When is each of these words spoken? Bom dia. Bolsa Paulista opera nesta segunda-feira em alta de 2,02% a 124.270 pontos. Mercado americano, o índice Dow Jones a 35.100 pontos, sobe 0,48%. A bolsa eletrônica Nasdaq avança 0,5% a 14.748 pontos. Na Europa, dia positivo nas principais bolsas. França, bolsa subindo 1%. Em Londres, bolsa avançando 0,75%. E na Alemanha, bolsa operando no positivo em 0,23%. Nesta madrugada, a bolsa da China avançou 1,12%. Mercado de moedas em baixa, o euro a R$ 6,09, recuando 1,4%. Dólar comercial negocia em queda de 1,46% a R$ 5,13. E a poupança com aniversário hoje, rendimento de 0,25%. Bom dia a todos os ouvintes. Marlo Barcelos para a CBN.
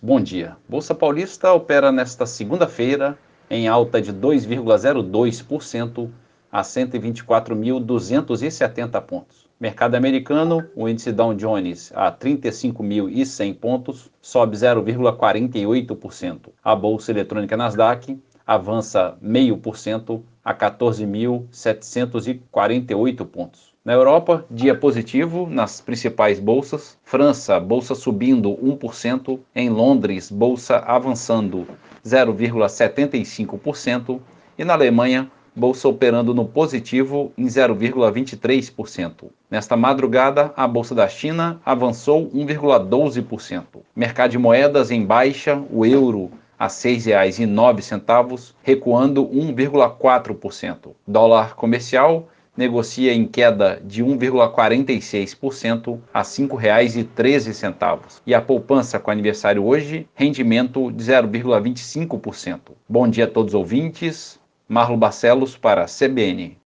Bom 0.00 0.20
dia. 0.20 0.56
Bolsa 0.68 0.94
Paulista 0.94 1.52
opera 1.52 1.90
nesta 1.90 2.24
segunda-feira 2.24 3.18
em 3.50 3.66
alta 3.66 4.00
de 4.00 4.12
2,02% 4.12 6.08
a 6.52 6.62
124.270 6.62 9.02
pontos. 9.02 9.48
Mercado 9.58 9.96
americano, 9.96 10.64
o 10.76 10.88
índice 10.88 11.10
Dow 11.10 11.34
Jones 11.34 11.90
a 11.96 12.12
35.100 12.12 13.56
pontos, 13.56 14.08
sobe 14.22 14.56
0,48%. 14.56 16.50
A 16.62 16.76
bolsa 16.76 17.10
eletrônica 17.10 17.56
Nasdaq 17.56 18.16
avança 18.48 19.16
0,5% 19.22 20.22
a 20.42 20.54
14.748 20.54 23.26
pontos. 23.26 23.68
Na 23.84 23.92
Europa, 23.92 24.46
dia 24.50 24.74
positivo 24.74 25.46
nas 25.50 25.82
principais 25.82 26.40
bolsas. 26.40 26.96
França, 27.04 27.60
bolsa 27.60 27.94
subindo 27.94 28.56
1%. 28.56 29.38
Em 29.54 29.68
Londres, 29.68 30.30
bolsa 30.30 30.78
avançando 30.78 31.66
0,75%. 32.04 34.18
E 34.56 34.64
na 34.64 34.72
Alemanha, 34.72 35.30
bolsa 35.54 35.86
operando 35.86 36.32
no 36.32 36.46
positivo 36.46 37.30
em 37.36 37.44
0,23%. 37.44 39.26
Nesta 39.50 39.76
madrugada, 39.76 40.54
a 40.56 40.66
bolsa 40.66 40.94
da 40.94 41.06
China 41.06 41.60
avançou 41.66 42.30
1,12%. 42.30 43.82
Mercado 43.94 44.30
de 44.30 44.38
moedas 44.38 44.90
em 44.90 45.04
baixa, 45.04 45.62
o 45.70 45.84
euro 45.84 46.30
a 46.58 46.64
R$ 46.64 46.70
6,09, 46.70 48.52
recuando 48.62 49.24
1,4%. 49.26 50.90
Dólar 51.06 51.54
comercial 51.54 52.28
negocia 52.56 53.14
em 53.14 53.24
queda 53.24 53.80
de 53.84 54.02
1,46% 54.02 56.00
a 56.12 56.18
R$ 56.18 56.24
5,13. 56.24 58.20
E 58.26 58.34
a 58.34 58.40
poupança 58.42 58.98
com 58.98 59.12
aniversário 59.12 59.64
hoje, 59.64 60.08
rendimento 60.14 60.90
de 60.90 61.04
0,25%. 61.04 62.60
Bom 62.88 63.06
dia 63.06 63.24
a 63.24 63.28
todos 63.28 63.54
os 63.54 63.58
ouvintes. 63.58 64.40
Marlo 64.68 64.96
Barcelos 64.96 65.56
para 65.56 65.84
a 65.84 65.86
CBN. 65.86 66.56